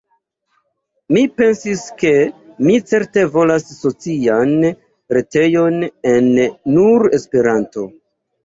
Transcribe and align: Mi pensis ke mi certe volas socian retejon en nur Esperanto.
Mi 1.15 1.21
pensis 1.41 1.83
ke 1.99 2.13
mi 2.69 2.79
certe 2.93 3.27
volas 3.37 3.67
socian 3.83 4.57
retejon 5.19 5.79
en 6.15 6.33
nur 6.81 7.11
Esperanto. 7.21 7.89